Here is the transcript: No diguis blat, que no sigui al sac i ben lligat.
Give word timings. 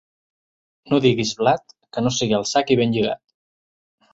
No 0.93 0.99
diguis 1.03 1.33
blat, 1.41 1.75
que 1.97 2.05
no 2.07 2.13
sigui 2.17 2.39
al 2.39 2.49
sac 2.53 2.75
i 2.77 2.79
ben 2.81 2.97
lligat. 2.97 3.25